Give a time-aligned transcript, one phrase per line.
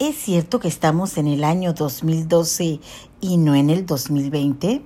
[0.00, 2.80] ¿Es cierto que estamos en el año 2012
[3.20, 4.82] y no en el 2020?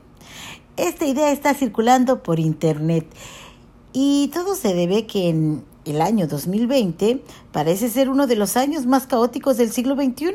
[0.77, 3.07] Esta idea está circulando por internet
[3.95, 8.85] y todo se debe que en el año 2020 parece ser uno de los años
[8.85, 10.27] más caóticos del siglo XXI.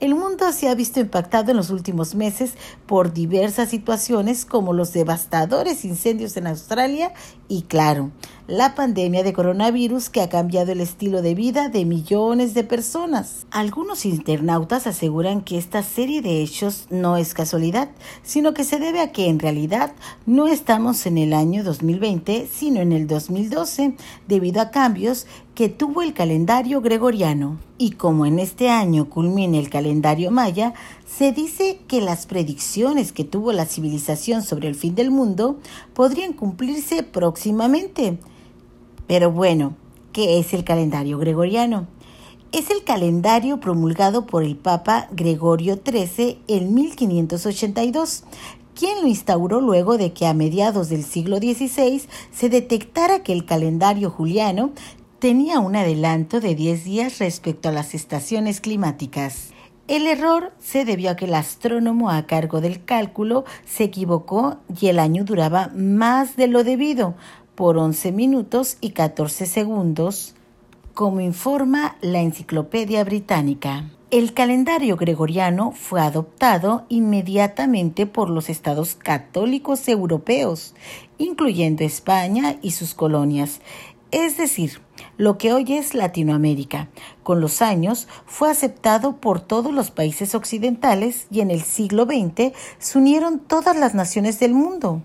[0.00, 2.52] El mundo se ha visto impactado en los últimos meses
[2.86, 7.14] por diversas situaciones como los devastadores incendios en Australia
[7.48, 8.10] y, claro,
[8.50, 13.46] la pandemia de coronavirus que ha cambiado el estilo de vida de millones de personas.
[13.52, 17.90] Algunos internautas aseguran que esta serie de hechos no es casualidad,
[18.24, 19.92] sino que se debe a que en realidad
[20.26, 23.94] no estamos en el año 2020, sino en el 2012,
[24.26, 27.60] debido a cambios que tuvo el calendario gregoriano.
[27.78, 30.74] Y como en este año culmina el calendario maya,
[31.06, 35.60] se dice que las predicciones que tuvo la civilización sobre el fin del mundo
[35.94, 38.18] podrían cumplirse próximamente.
[39.10, 39.74] Pero bueno,
[40.12, 41.88] ¿qué es el calendario gregoriano?
[42.52, 48.22] Es el calendario promulgado por el Papa Gregorio XIII en 1582,
[48.72, 53.46] quien lo instauró luego de que a mediados del siglo XVI se detectara que el
[53.46, 54.70] calendario juliano
[55.18, 59.50] tenía un adelanto de 10 días respecto a las estaciones climáticas.
[59.90, 64.86] El error se debió a que el astrónomo a cargo del cálculo se equivocó y
[64.86, 67.16] el año duraba más de lo debido,
[67.60, 70.34] por 11 minutos y 14 segundos,
[70.94, 73.90] como informa la Enciclopedia Británica.
[74.10, 80.74] El calendario gregoriano fue adoptado inmediatamente por los estados católicos europeos,
[81.18, 83.60] incluyendo España y sus colonias,
[84.10, 84.80] es decir,
[85.18, 86.88] lo que hoy es Latinoamérica.
[87.22, 92.56] Con los años fue aceptado por todos los países occidentales y en el siglo XX
[92.78, 95.02] se unieron todas las naciones del mundo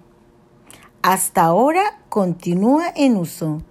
[1.05, 3.61] hasta ahora continúa en uso.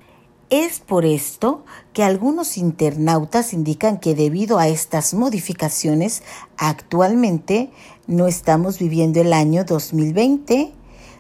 [0.51, 6.23] Es por esto que algunos internautas indican que debido a estas modificaciones,
[6.57, 7.73] actualmente
[8.07, 10.75] no estamos viviendo el año 2020,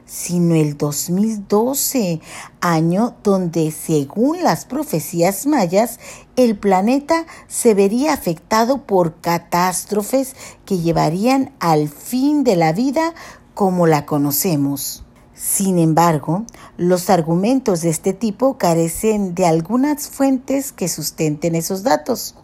[0.06, 2.20] sino el 2012,
[2.60, 5.98] año donde, según las profecías mayas,
[6.36, 13.14] el planeta se vería afectado por catástrofes que llevarían al fin de la vida
[13.54, 15.03] como la conocemos.
[15.34, 16.44] Sin embargo,
[16.76, 22.36] los argumentos de este tipo carecen de algunas fuentes que sustenten esos datos.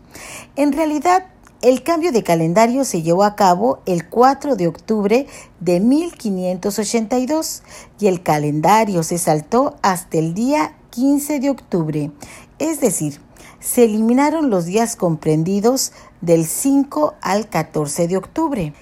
[0.56, 1.26] En realidad,
[1.62, 5.26] el cambio de calendario se llevó a cabo el 4 de octubre
[5.60, 7.62] de 1582
[8.00, 12.10] y el calendario se saltó hasta el día 15 de octubre,
[12.58, 13.20] es decir,
[13.60, 15.92] se eliminaron los días comprendidos
[16.22, 18.74] del 5 al 14 de octubre.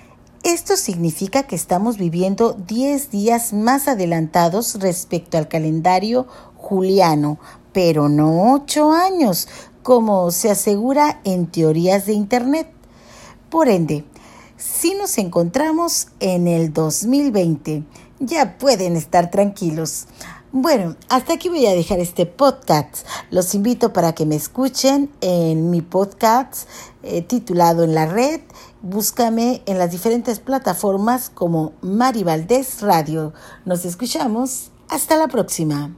[0.48, 6.26] Esto significa que estamos viviendo 10 días más adelantados respecto al calendario
[6.56, 7.38] juliano,
[7.74, 9.46] pero no 8 años,
[9.82, 12.70] como se asegura en teorías de Internet.
[13.50, 14.06] Por ende,
[14.56, 17.84] si nos encontramos en el 2020,
[18.18, 20.06] ya pueden estar tranquilos.
[20.50, 23.06] Bueno, hasta aquí voy a dejar este podcast.
[23.30, 26.66] Los invito para que me escuchen en mi podcast
[27.02, 28.40] eh, titulado En la red.
[28.80, 33.34] Búscame en las diferentes plataformas como Mari Valdés Radio.
[33.66, 34.70] Nos escuchamos.
[34.88, 35.94] Hasta la próxima.